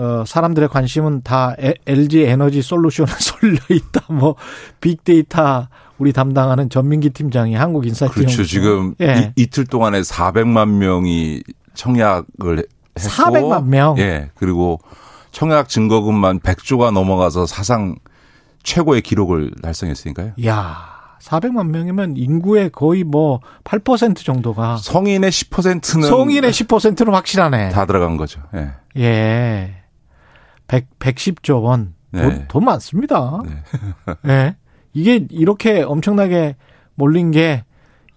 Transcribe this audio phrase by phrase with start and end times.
[0.00, 1.54] 어, 사람들의 관심은 다
[1.86, 4.12] LG 에너지 솔루션에 쏠려 있다.
[4.12, 4.34] 뭐
[4.80, 5.68] 빅데이터
[5.98, 8.44] 우리 담당하는 전민기 팀장이 한국 인사이트 그렇죠.
[8.44, 9.34] 지금 예.
[9.36, 11.42] 이틀 동안에 400만 명이
[11.74, 12.64] 청약을
[12.98, 13.98] 했고 400만 명.
[13.98, 14.30] 예.
[14.36, 14.80] 그리고
[15.32, 17.96] 청약 증거금만 100조가 넘어가서 사상
[18.62, 20.32] 최고의 기록을 달성했으니까요.
[20.46, 27.68] 야, 400만 명이면 인구의 거의 뭐 8% 정도가 성인의 10%는 성인의 10%는 확실하네.
[27.68, 28.40] 다 들어간 거죠.
[28.54, 28.70] 예.
[28.96, 29.79] 예.
[30.70, 31.94] 100, 110조 원.
[32.12, 32.22] 네.
[32.22, 33.40] 돈, 돈 많습니다.
[34.22, 34.30] 네.
[34.32, 34.56] 예.
[34.92, 36.56] 이게 이렇게 엄청나게
[36.94, 37.64] 몰린 게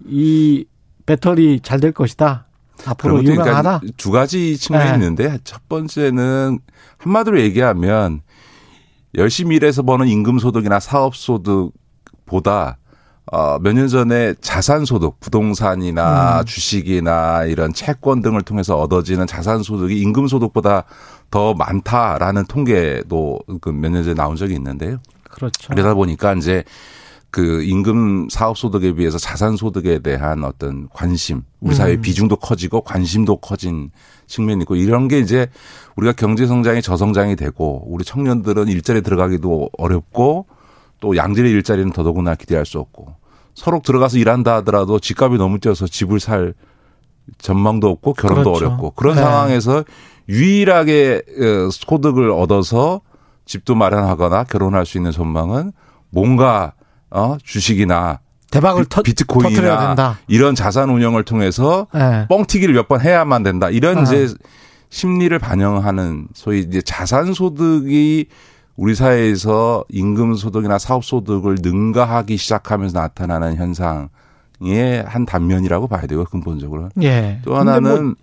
[0.05, 0.65] 이
[1.05, 2.47] 배터리 잘 될 것이다.
[2.85, 3.79] 앞으로 것도 유명하다.
[3.79, 4.95] 그러니까 두 가지 측면이 네.
[4.95, 6.59] 있는데 첫 번째는
[6.97, 8.21] 한마디로 얘기하면
[9.15, 12.77] 열심히 일해서 버는 임금 소득이나 사업 소득보다
[13.31, 16.45] 어, 몇 년 전에 자산 소득, 부동산이나 음.
[16.45, 20.83] 주식이나 이런 채권 등을 통해서 얻어지는 자산 소득이 임금 소득보다
[21.31, 24.97] 더 많다라는 통계도 그 몇 년 전에 나온 적이 있는데요.
[25.29, 25.69] 그렇죠.
[25.73, 26.63] 그러다 보니까 이제
[27.31, 32.01] 그 임금 사업 소득에 비해서 자산 소득에 대한 어떤 관심, 우리 사회 의 음.
[32.01, 33.89] 비중도 커지고 관심도 커진
[34.27, 35.47] 측면이 있고 이런 게 이제
[35.95, 40.45] 우리가 경제 성장이 저성장이 되고 우리 청년들은 일자리 들어가기도 어렵고
[41.03, 43.13] 또 양질의 일자리는 더더구나 기대할 수 없고
[43.55, 46.53] 서로 들어가서 일한다 하더라도 집값이 너무 뛰어서 집을 살
[47.39, 48.65] 전망도 없고 결혼도 그렇죠.
[48.67, 49.21] 어렵고 그런 네.
[49.21, 49.83] 상황에서
[50.29, 53.01] 유일하게 어, 소득을 얻어서
[53.45, 55.73] 집도 마련하거나 결혼할 수 있는 전망은
[56.09, 56.71] 뭔가
[57.11, 58.19] 어 주식이나
[58.49, 60.17] 대박을 비- 비트코인이나.
[60.29, 62.27] 이런 자산 운영을 통해서 예.
[62.29, 63.69] 뻥튀기를 몇 번 해야만 된다.
[63.69, 64.01] 이런 아.
[64.03, 64.29] 이제
[64.89, 68.27] 심리를 반영하는 소위 이제 자산 소득이
[68.75, 74.09] 우리 사회에서 임금 소득이나 사업 소득을 능가하기 시작하면서 나타나는 현상의
[75.05, 76.89] 한 단면이라고 봐야 되고 근본적으로.
[77.01, 77.39] 예.
[77.43, 78.15] 또 근데 뭐 하나는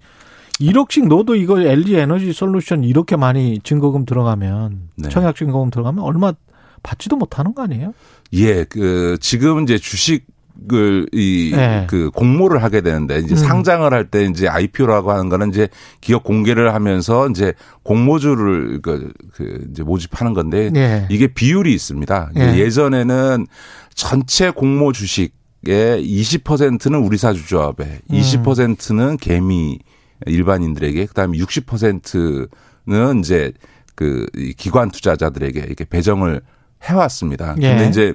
[0.61, 5.09] 1억씩 넣어도 이거 LG 에너지 솔루션 이렇게 많이 증거금 들어가면 네.
[5.09, 6.33] 청약 증거금 들어가면 얼마
[6.83, 7.95] 받지도 못하는 거 아니에요?
[8.33, 10.27] 예, 그 지금 이제 주식
[10.73, 11.87] 을이 네.
[11.89, 13.37] 그 공모를 하게 되는데 이제 음.
[13.37, 15.69] 상장을 할 때 이제 IPO라고 하는 거는 이제
[16.01, 21.07] 기업 공개를 하면서 이제 공모주를 그, 그 이제 모집하는 건데 예.
[21.11, 22.31] 이게 비율이 있습니다.
[22.37, 22.59] 예.
[22.59, 23.47] 예전에는
[23.95, 25.31] 전체 공모 주식의
[25.67, 28.17] 20%는 우리 사 주조합에, 음.
[28.17, 29.79] 20%는 개미
[30.27, 33.53] 일반인들에게, 그다음에 60%는 이제
[33.95, 36.41] 그이 기관 투자자들에게 이렇게 배정을
[36.83, 37.55] 해왔습니다.
[37.61, 37.69] 예.
[37.69, 38.15] 근데 이제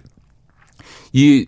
[1.14, 1.46] 이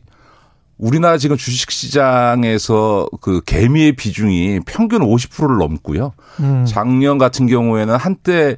[0.77, 6.13] 우리나라 지금 주식 시장에서 그 개미의 비중이 평균 50%를 넘고요.
[6.39, 6.65] 음.
[6.67, 8.57] 작년 같은 경우에는 한때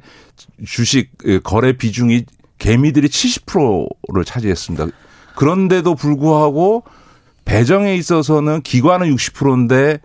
[0.66, 1.10] 주식
[1.42, 2.24] 거래 비중이
[2.58, 4.86] 개미들이 70%를 차지했습니다.
[5.36, 6.84] 그런데도 불구하고
[7.46, 10.00] 배정에 있어서는 기관은 60%인데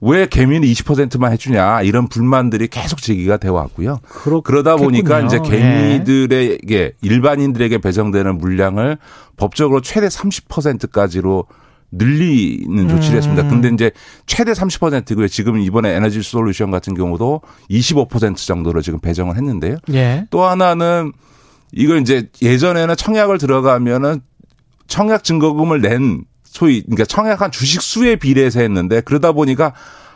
[0.00, 4.00] 왜 개미는 20%만 해주냐 이런 불만들이 계속 제기가 되어 왔고요.
[4.08, 5.38] 그렇, 그러다 보니까 이제.
[5.44, 5.48] 예.
[5.48, 8.98] 개미들에게 일반인들에게 배정되는 물량을
[9.36, 11.44] 법적으로 최대 30%까지로
[11.92, 13.18] 늘리는 조치를 음.
[13.18, 13.48] 했습니다.
[13.48, 13.90] 근데 이제
[14.26, 15.28] 최대 30%고요.
[15.28, 19.76] 지금 이번에 에너지 솔루션 같은 경우도 25% 정도로 지금 배정을 했는데요.
[19.92, 20.26] 예.
[20.30, 21.12] 또 하나는
[21.72, 24.20] 이걸 이제 예전에는 청약을 들어가면은
[24.86, 26.24] 청약 증거금을 낸
[26.60, 29.72] 소위 그러니까 청약한 주식 수에 비례해서 했는데 그러다 보니까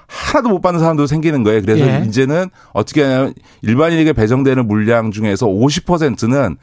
[0.06, 1.62] 하나도 못 받는 사람도 생기는 거예요.
[1.62, 2.05] 그래서 예.
[2.06, 3.32] 이제는 어떻게 하냐면
[3.62, 6.56] 일반인에게 배정되는 물량 중에서 50%는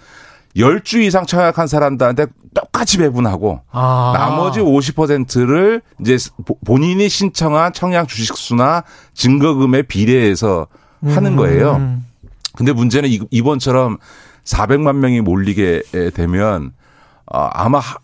[0.55, 4.13] 10주 이상 청약한 사람들한테 똑같이 배분하고 아.
[4.16, 6.17] 나머지 50%를 이제
[6.63, 8.84] 본인이 신청한 청약 주식 수나
[9.16, 10.67] 증거금에 비례해서
[11.03, 11.77] 하는 거예요.
[11.77, 12.05] 음.
[12.55, 13.97] 근데 문제는 이- 이번처럼
[14.43, 15.81] 400만 명이 몰리게
[16.13, 16.72] 되면
[17.25, 17.97] 어, 아마 하-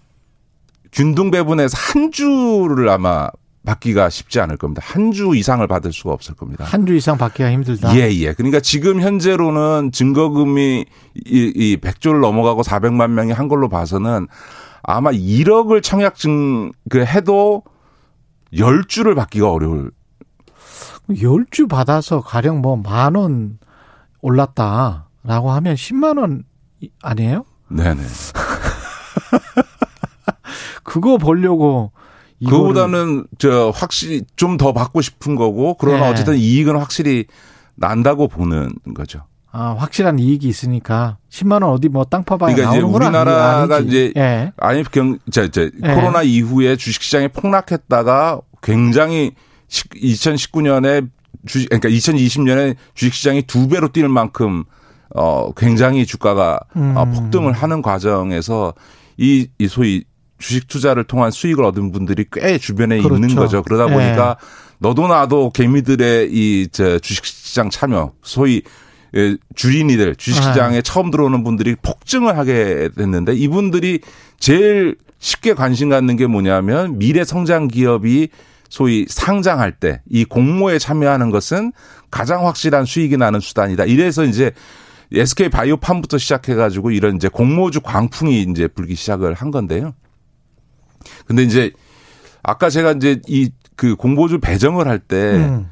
[0.97, 3.29] 균등 배분에서 한 주를 아마
[3.65, 4.81] 받기가 쉽지 않을 겁니다.
[4.83, 6.63] 한 주 이상을 받을 수가 없을 겁니다.
[6.65, 7.95] 한 주 이상 받기가 힘들다.
[7.95, 8.33] 예, 예.
[8.33, 10.85] 그러니까 지금 현재로는 증거금이
[11.25, 14.27] 이, 이 100조를 넘어가고 400만 명이 한 걸로 봐서는
[14.81, 17.61] 아마 1억을 청약증 그 해도
[18.53, 19.91] 10주를 받기가 어려울.
[21.21, 23.59] 열주 받아서 가령 뭐 만 원
[24.21, 26.44] 올랐다라고 하면 10만 원
[27.03, 27.45] 아니에요?
[27.69, 28.01] 네네.
[30.88, 31.92] 그거 벌려고
[32.42, 36.12] 이거를- 그거보다는 저 확실히 좀 더 받고 싶은 거고 그러나 네.
[36.12, 37.25] 어쨌든 이익은 확실히
[37.75, 39.24] 난다고 보는 거죠.
[39.51, 43.75] 아, 확실한 이익이 있으니까 10만 원 어디 뭐 땅 파봐야 그러니까 이제 나오는 건 우리나라가
[43.78, 43.88] 아니지.
[43.89, 44.51] 이제 예.
[44.57, 45.94] IMF 경, 저, 저, 예.
[45.95, 49.31] 코로나 이후에 주식 시장이 폭락했다가 굉장히
[49.95, 51.10] 2019년에
[51.45, 54.63] 주식, 그러니까 2020년에 주식 시장이 두 배로 뛸 만큼
[55.16, 57.12] 어, 굉장히 주가가 어, 음.
[57.13, 58.74] 폭등을 하는 과정에서
[59.18, 60.04] 이, 이 소위
[60.38, 63.16] 주식 투자를 통한 수익을 얻은 분들이 꽤 주변에 그렇죠.
[63.16, 63.63] 있는 거죠.
[63.63, 63.94] 그러다 예.
[63.94, 64.38] 보니까
[64.80, 68.62] 너도 나도 개미들의 이, 저, 주식시장 참여, 소위
[69.16, 70.13] 예, 주린이들 아.
[70.16, 74.01] 주식시장에 처음 들어오는 분들이 폭증을 하게 됐는데 이분들이
[74.39, 78.30] 제일 쉽게 관심 갖는 게 뭐냐면 미래 성장 기업이
[78.69, 81.72] 소위 상장할 때 이 공모에 참여하는 것은
[82.12, 83.86] 가장 확실한 수익이 나는 수단이다.
[83.86, 84.51] 이래서 이제
[85.12, 89.94] SK 바이오팜부터 시작해가지고 이런 이제 공모주 광풍이 이제 불기 시작을 한 건데요.
[91.25, 91.71] 근데 이제
[92.44, 95.69] 아까 제가 이제 이 그 공모주 배정을 할때 음.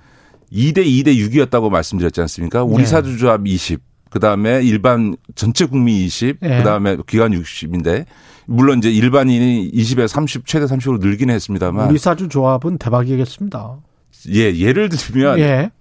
[0.53, 2.63] 2대 2대 6이었다고 말씀드렸지 않습니까?
[2.63, 2.85] 우리 네.
[2.85, 3.81] 사주조합 20,
[4.11, 6.59] 그 다음에 일반 전체 국민 20, 네.
[6.59, 8.05] 그 다음에 기관 60인데
[8.45, 13.79] 물론 이제 일반인이 20에 30 최대 30으로 늘기는 했습니다만 우리 사주 조합은 대박이겠습니다.
[14.33, 15.71] 예 예를 들면 예.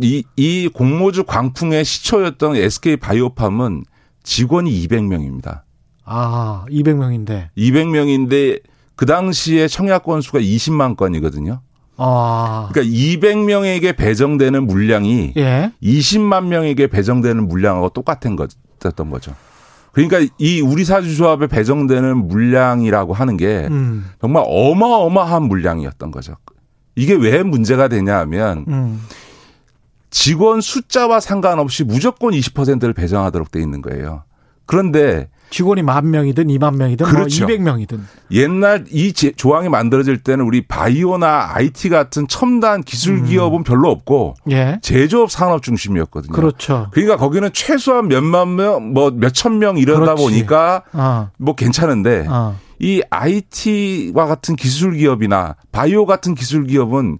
[0.00, 3.84] 이, 이 공모주 광풍의 시초였던 SK 바이오팜은
[4.22, 5.62] 직원이 200명입니다.
[6.04, 7.48] 아, 200명인데.
[7.56, 8.60] 200명인데
[9.00, 11.62] 그 당시에 청약 건수가 20만 건이거든요.
[11.96, 12.68] 아.
[12.70, 15.72] 그러니까 200명에게 배정되는 물량이 예.
[15.82, 19.34] 20만 명에게 배정되는 물량하고 똑같은 거였던 거죠.
[19.92, 24.04] 그러니까 이 우리 사주조합에 배정되는 물량이라고 하는 게 음.
[24.20, 26.36] 정말 어마어마한 물량이었던 거죠.
[26.94, 29.00] 이게 왜 문제가 되냐 하면 음.
[30.10, 34.24] 직원 숫자와 상관없이 무조건 20%를 배정하도록 돼 있는 거예요.
[34.66, 37.44] 그런데 직원이 만 명이든 2만 명이든 그렇죠.
[37.46, 38.00] 뭐 200명이든.
[38.30, 44.34] 옛날 이 제- 조항이 만들어질 때는 우리 바이오나 IT 같은 첨단 기술 기업은 별로 없고
[44.50, 44.78] 예.
[44.82, 46.32] 제조업 산업 중심이었거든요.
[46.32, 46.86] 그렇죠.
[46.92, 50.22] 그러니까 거기는 최소한 몇만 명, 뭐 몇천 명 이러다 그렇지.
[50.22, 51.30] 보니까 아.
[51.36, 52.54] 뭐 괜찮은데 아.
[52.78, 57.18] 이 IT와 같은 기술 기업이나 바이오 같은 기술 기업은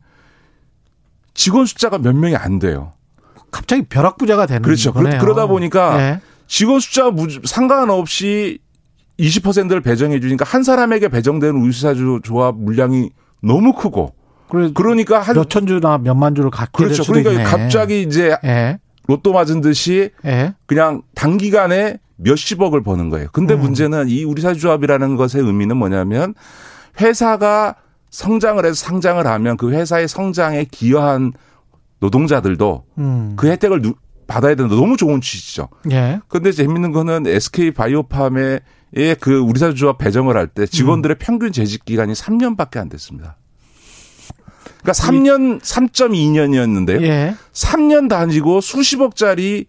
[1.35, 2.93] 직원 숫자가 몇 명이 안 돼요.
[3.51, 4.93] 갑자기 벼락부자가 되는 그렇죠.
[4.93, 5.21] 그러- 거네요.
[5.21, 6.21] 그러다 보니까 예.
[6.51, 8.59] 직원 숫자 무- 상관없이
[9.21, 13.11] 20%를 배정해 주니까 한 사람에게 배정되는 우유사주 조합 물량이
[13.41, 14.15] 너무 크고
[14.49, 17.05] 그래 그러니까 한 몇천 주나 몇만 주를 갖게 될 그렇죠.
[17.05, 17.45] 그러니까 있네.
[17.45, 18.81] 갑자기 이제 예.
[19.07, 20.55] 로또 맞은 듯이 예.
[20.67, 23.29] 그냥 단기간에 몇십억을 버는 거예요.
[23.33, 23.61] 근데 음.
[23.61, 26.35] 문제는 이 우리 사주조합이라는 것의 의미는 뭐냐면
[27.01, 27.77] 회사가
[28.11, 31.33] 성장을 해서 상장을 하면 그 회사의 성장에 기여한
[32.01, 33.35] 노동자들도 음.
[33.37, 33.95] 그 혜택을 누-
[34.31, 34.75] 받아야 된다.
[34.77, 35.69] 너무 좋은 취지죠.
[35.91, 36.21] 예.
[36.29, 38.61] 근데 재밌는 거는 SK 바이오팜의
[39.21, 43.37] 그 우리사주조합 배정을 할 때 직원들의 평균 재직 기간이 3년밖에 안 됐습니다.
[44.83, 47.03] 그러니까 3년 3.2년이었는데요.
[47.03, 47.35] 예.
[47.53, 49.67] 3년 다니고 수십억짜리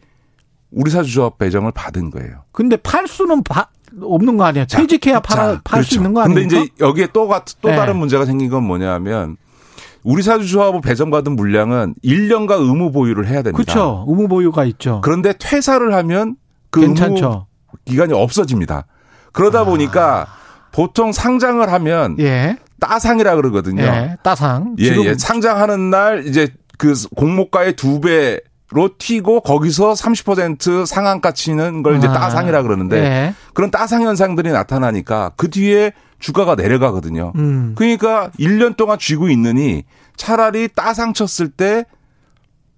[0.71, 2.43] 우리사주조합 배정을 받은 거예요.
[2.51, 3.67] 근데 팔 수는 바-
[4.01, 4.65] 없는 거 아니야?
[4.65, 5.95] 퇴직해야 팔 자, 수 그렇죠.
[5.95, 6.61] 있는 거 근데 아닙니까?
[6.63, 7.75] 이제 여기에 또, 같- 또 네.
[7.75, 9.35] 다른 문제가 생긴 건 뭐냐면
[10.03, 13.57] 우리 사주조합 배정받은 물량은 1년간 의무 보유를 해야 됩니다.
[13.57, 14.05] 그렇죠.
[14.07, 15.01] 의무 보유가 있죠.
[15.03, 16.35] 그런데 퇴사를 하면
[16.69, 17.25] 그 괜찮죠.
[17.25, 17.45] 의무
[17.85, 18.85] 기간이 없어집니다.
[19.31, 20.27] 그러다 보니까
[20.71, 22.57] 보통 상장을 하면 예.
[22.79, 23.83] 따상이라 그러거든요.
[23.83, 24.17] 예.
[24.23, 24.75] 따상.
[24.79, 25.15] 예, 예.
[25.15, 26.47] 상장하는 날 이제
[26.77, 33.33] 그 공모가의 두 배로 튀고 거기서 30% 상한가 치는 걸 이제 아, 따상이라 그러는데 예.
[33.53, 37.33] 그런 따상 현상들이 나타나니까 그 뒤에 주가가 내려가거든요.
[37.35, 37.73] 음.
[37.75, 39.83] 그러니까 1년 동안 쥐고 있느니
[40.15, 41.85] 차라리 따상 쳤을 때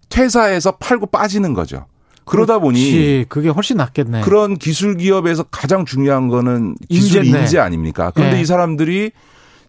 [0.10, 1.86] 퇴사해서 팔고 빠지는 거죠.
[2.26, 3.26] 그러다 보니 그렇지.
[3.30, 4.22] 그게 훨씬 낫겠네.
[4.22, 7.44] 그런 기술 기업에서 가장 중요한 거는 기술 인재네.
[7.44, 8.12] 인재 아닙니까?
[8.14, 8.42] 그런데 네.
[8.42, 9.12] 이 사람들이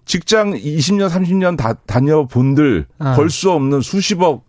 [0.04, 3.14] 직장 20년, 30년 다 다녀본들 어.
[3.16, 4.44] 벌수 없는 수십억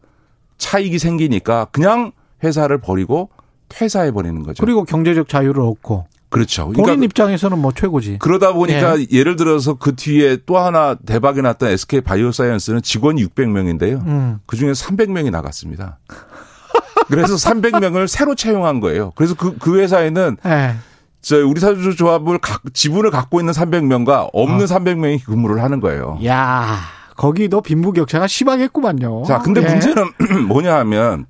[0.57, 2.11] 차익이 생기니까 그냥
[2.43, 3.29] 회사를 버리고
[3.69, 4.63] 퇴사해 버리는 거죠.
[4.63, 6.65] 그리고 경제적 자유를 얻고 그렇죠.
[6.65, 8.17] 본인 그러니까 입장에서는 뭐 최고지.
[8.19, 14.05] 그러다 보니까 예 를 들어서 그 뒤에 또 하나 대박이 났던 SK 바이오사이언스는 직원이 600명인데요.
[14.05, 14.39] 음.
[14.45, 15.99] 그 중에 300명이 나갔습니다.
[17.07, 19.11] 그래서 300명을 새로 채용한 거예요.
[19.15, 20.75] 그래서 그, 그 회사에는 예.
[21.21, 26.19] 저 우리 사주 조합을 각, 지분을 갖고 있는 300명과 없는 300명이 근무를 하는 거예요.
[26.25, 26.77] 야,
[27.15, 29.23] 거기도 빈부격차가 심하겠구만요.
[29.27, 29.69] 자, 근데 예.
[29.69, 30.03] 문제는
[30.47, 31.25] 뭐냐 하면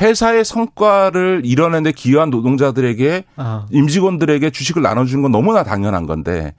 [0.00, 3.66] 회사의 성과를 이뤄내는데 기여한 노동자들에게 어.
[3.70, 6.54] 임직원들에게 주식을 나눠주는 건 너무나 당연한 건데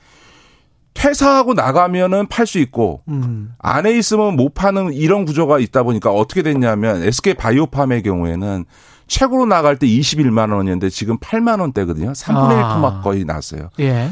[0.94, 3.54] 퇴사하고 나가면은 팔 수 있고 음.
[3.60, 8.66] 안에 있으면 못 파는 이런 구조가 있다 보니까 어떻게 됐냐면 SK 바이오팜의 경우에는
[9.06, 12.12] 최고로 나갈 때 21만 원이었는데 지금 8만 원대거든요.
[12.12, 12.74] 3분의 1 아.
[12.74, 13.70] 토막 거의 났어요.
[13.80, 14.10] 예.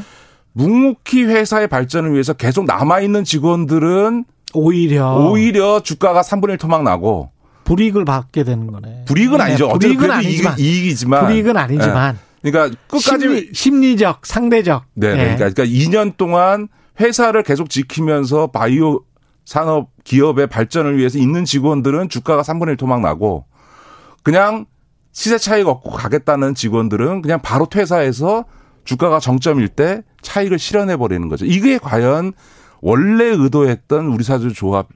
[0.53, 7.31] 묵묵히 회사의 발전을 위해서 계속 남아 있는 직원들은 오히려 오히려 주가가 3분의 1 토막 나고
[7.65, 9.03] 불이익을 받게 되는 거네.
[9.05, 9.69] 불이익은 네, 아니죠.
[9.69, 11.25] 불이익은 아니지만 이익, 이익이지만.
[11.25, 12.49] 불이익은 아니지만 예.
[12.49, 14.85] 그러니까 끝까지 심리, 적 상대적.
[14.93, 15.11] 네, 예.
[15.11, 15.35] 네.
[15.35, 16.69] 그러니까, 그러니까 2년 동안
[16.99, 19.01] 회사를 계속 지키면서 바이오
[19.43, 23.45] 산업 기업의 발전을 위해서 있는 직원들은 주가가 3분의 1 토막 나고
[24.23, 24.65] 그냥
[25.11, 28.45] 시세 차익 얻고 가겠다는 직원들은 그냥 바로 퇴사해서
[28.85, 31.45] 주가가 정점일 때 차익을 실현해 버리는 거죠.
[31.45, 32.33] 이게 과연
[32.81, 34.87] 원래 의도했던 우리 사주 조합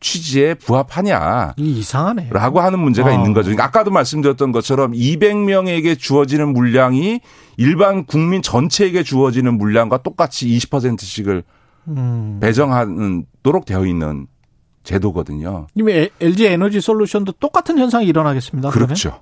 [0.00, 1.54] 취지에 부합하냐?
[1.56, 2.28] 이 이상하네.
[2.30, 3.12] 라고 하는 문제가 어.
[3.12, 3.46] 있는 거죠.
[3.46, 7.20] 그러니까 아까도 말씀드렸던 것처럼 200명에게 주어지는 물량이
[7.56, 11.42] 일반 국민 전체에게 주어지는 물량과 똑같이 20%씩을
[11.88, 12.38] 음.
[12.40, 14.26] 배정하도록 되어 있는
[14.84, 15.66] 제도거든요.
[15.74, 18.70] 이미 LG 에너지 솔루션도 똑같은 현상이 일어나겠습니다.
[18.70, 18.88] 그러면?
[18.88, 19.20] 그렇죠.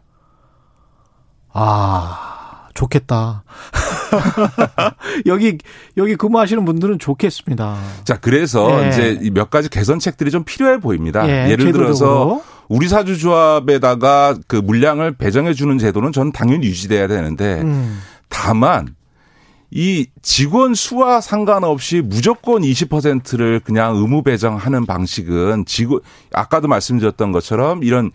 [1.52, 3.44] 아, 좋겠다.
[5.26, 5.58] 여기,
[5.96, 7.76] 여기 근무하시는 분들은 좋겠습니다.
[8.04, 8.88] 자, 그래서 예.
[8.88, 11.28] 이제 이몇 가지 개선책들이 좀 필요해 보입니다.
[11.28, 12.42] 예, 예를 들어서.
[12.68, 18.00] 우리 사주 조합에다가 그 물량을 배정해 주는 제도는 전 당연히 유지돼야 되는데 음.
[18.28, 18.96] 다만
[19.70, 26.00] 이 직원 수와 상관없이 무조건 20%를 그냥 의무 배정하는 방식은 직원
[26.32, 28.10] 아까도 말씀드렸던 것처럼 이런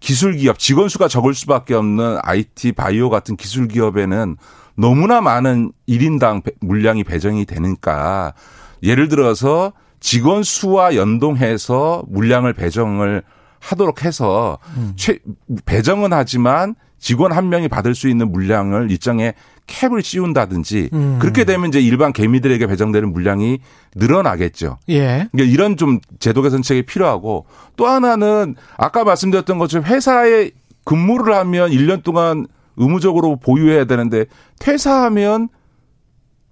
[0.00, 4.36] 기술 기업 직원 수가 적을 수밖에 없는 IT 바이오 같은 기술 기업에는
[4.76, 8.34] 너무나 많은 1인당 배- 물량이 배정이 되니까
[8.82, 13.22] 예를 들어서 직원 수와 연동해서 물량을 배정을
[13.60, 14.58] 하도록 해서
[14.96, 15.18] 최,
[15.64, 19.34] 배정은 하지만 직원 한 명이 받을 수 있는 물량을 일정의
[19.66, 21.18] 캡을 씌운다든지 음.
[21.20, 23.58] 그렇게 되면 이제 일반 개미들에게 배정되는 물량이
[23.94, 24.78] 늘어나겠죠.
[24.90, 25.26] 예.
[25.32, 30.50] 그러니까 이런 좀 제도 개선책이 필요하고 또 하나는 아까 말씀드렸던 것처럼 회사에
[30.84, 34.26] 근무를 하면 1년 동안 의무적으로 보유해야 되는데
[34.58, 35.48] 퇴사하면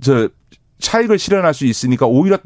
[0.00, 0.28] 저
[0.78, 2.38] 차익을 실현할 수 있으니까 오히려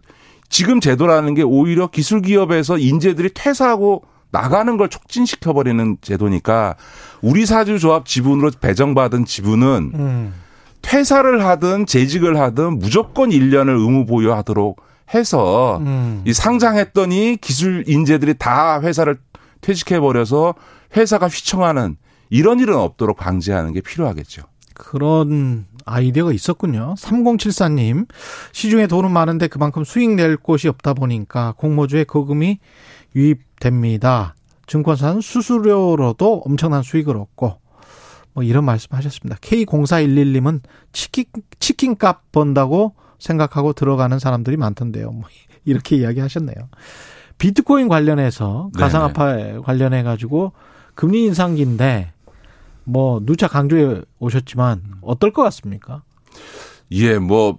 [0.48, 6.76] 지금 제도라는 게 오히려 기술 기업에서 인재들이 퇴사하고 나가는 걸 촉진시켜 버리는 제도니까
[7.22, 10.34] 우리 사주 조합 지분으로 배정받은 지분은 음.
[10.82, 14.80] 퇴사를 하든 재직을 하든 무조건 1년을 의무 보유하도록
[15.14, 16.22] 해서 음.
[16.26, 19.16] 이 상장했더니 기술 인재들이 다 회사를
[19.60, 20.54] 퇴직해 버려서
[20.96, 21.96] 회사가 휘청하는
[22.30, 24.42] 이런 일은 없도록 방지하는 게 필요하겠죠.
[24.74, 26.94] 그런 아이디어가 있었군요.
[26.98, 28.08] 3074님,
[28.52, 32.58] 시중에 돈은 많은데 그만큼 수익 낼 곳이 없다 보니까 공모주에 거금이
[33.14, 34.34] 유입됩니다.
[34.66, 37.58] 증권사는 수수료로도 엄청난 수익을 얻고,
[38.34, 39.36] 뭐 이런 말씀 하셨습니다.
[39.40, 40.60] K0411님은
[40.92, 41.24] 치킨,
[41.58, 45.10] 치킨값 번다고 생각하고 들어가는 사람들이 많던데요.
[45.10, 45.24] 뭐
[45.64, 46.68] 이렇게 이야기 하셨네요.
[47.38, 50.52] 비트코인 관련해서 가상화폐 관련해 가지고
[50.94, 52.12] 금리 인상기인데
[52.86, 56.02] 뭐 누차 강조해 오셨지만 어떨 것 같습니까?
[56.92, 57.58] 예, 뭐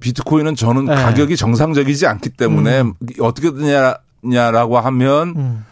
[0.00, 0.94] 비트코인은 저는 네.
[0.94, 2.82] 가격이 정상적이지 않기 때문에
[3.20, 5.64] 어떻게 되냐라고 하면 음.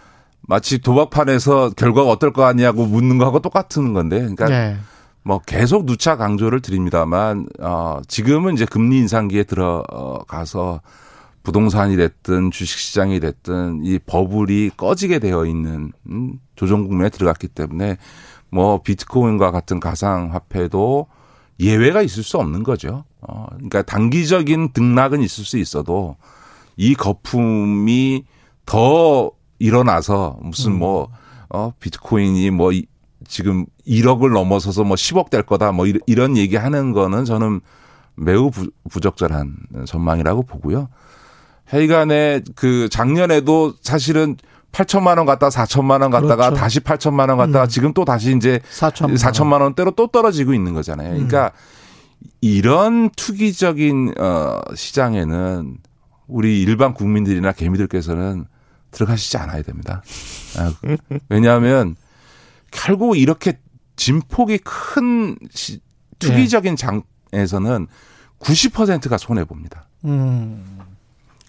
[0.46, 4.76] 마치 도박판에서 결과가 어떨 거 같냐고 묻는 거하고 똑같은 건데, 그러니까 네.
[5.22, 10.82] 뭐 계속 누차 강조를 드립니다만 어 지금은 이제 금리 인상기에 들어가서
[11.42, 17.96] 부동산이 됐든 주식 시장이 됐든 이 버블이 꺼지게 되어 있는 음, 조정 국면에 들어갔기 때문에
[18.54, 21.08] 뭐 비트코인과 같은 가상 화폐도
[21.58, 23.04] 예외가 있을 수 없는 거죠.
[23.20, 26.16] 어 그러니까 단기적인 등락은 있을 수 있어도
[26.76, 28.24] 이 거품이
[28.64, 31.08] 더 일어나서 무슨 뭐,
[31.48, 32.86] 어, 비트코인이 뭐, 이-
[33.26, 37.60] 지금 1억을 넘어서서 뭐 10억 될 거다 뭐 이런- 이런 얘기 하는 거는 저는
[38.16, 39.56] 매우 부, 부적절한
[39.86, 40.88] 전망이라고 보고요.
[41.66, 44.36] 하여간에 그 작년에도 사실은
[44.74, 46.56] 8천만 원 갔다 4천만 원 갔다가 그렇죠.
[46.56, 47.68] 다시 8천만 원 갔다가 음.
[47.68, 51.10] 지금 또 다시 이제 4천만 4천만 원대로 또 떨어지고 있는 거잖아요.
[51.10, 51.28] 음.
[51.28, 51.52] 그러니까
[52.40, 55.78] 이런 투기적인 어 시장에는
[56.26, 58.46] 우리 일반 국민들이나 개미들께서는
[58.90, 60.02] 들어가시지 않아야 됩니다.
[60.58, 60.72] 아,
[61.28, 61.94] 왜냐하면
[62.70, 63.58] 결국 이렇게
[63.96, 65.80] 진폭이 큰 시-
[66.18, 67.86] 투기적인 장에서는
[68.40, 69.88] 90%가 손해 봅니다.
[70.04, 70.78] 음.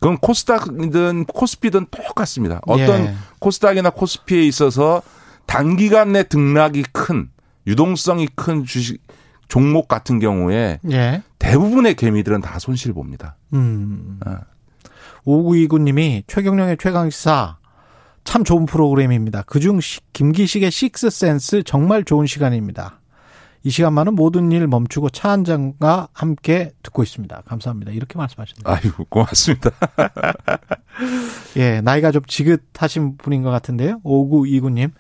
[0.06, 2.62] 그건 코스닥이든 코스피든 똑같습니다.
[2.68, 3.16] 어떤 예.
[3.40, 5.02] 코스닥이나 코스피에 있어서
[5.48, 7.32] 단기간 내 등락이 큰
[7.66, 9.02] 유동성이 큰 주식
[9.48, 11.24] 종목 같은 경우에 예.
[11.40, 13.36] 대부분의 개미들은 다 손실 봅니다.
[13.56, 14.20] 음.
[14.24, 14.42] 아.
[15.26, 17.58] 5929님이 최경령의 최강시사
[18.26, 19.42] 참 좋은 프로그램입니다.
[19.48, 23.00] 그중 시- 김기식의 식스센스 정말 좋은 시간입니다.
[23.66, 27.42] 이 시간만은 모든 일 멈추고 차 한 잔과 함께 듣고 있습니다.
[27.48, 27.92] 감사합니다.
[27.92, 28.64] 이렇게 말씀하셨네요.
[28.64, 29.72] 아이고 고맙습니다.
[31.58, 34.00] 예, 나이가 좀 지긋하신 분인 것 같은데요.
[34.06, 34.92] 5929님.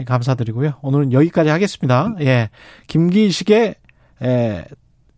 [0.00, 0.74] 예, 감사드리고요.
[0.82, 2.12] 오늘은 여기까지 하겠습니다.
[2.20, 2.50] 예.
[2.88, 3.74] 김기식의
[4.22, 4.64] 에,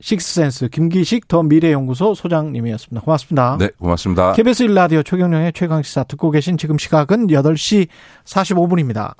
[0.00, 3.00] 식스센스 김기식 더 미래연구소 소장님이었습니다.
[3.02, 3.56] 고맙습니다.
[3.58, 4.34] 네, 고맙습니다.
[4.34, 7.88] KBS 1라디오 최경령의 최강시사 듣고 계신 지금 시각은 8시
[8.24, 9.14] 45분입니다.